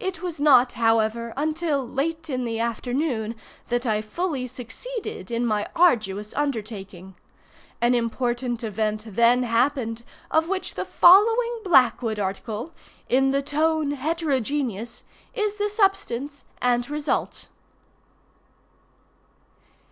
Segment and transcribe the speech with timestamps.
[0.00, 3.36] It was not, however, until late in the afternoon
[3.68, 7.14] that I fully succeeded in my arduous undertaking.
[7.80, 12.72] An important event then happened of which the following Blackwood article,
[13.08, 15.04] in the tone heterogeneous,
[15.34, 17.46] is the substance and result.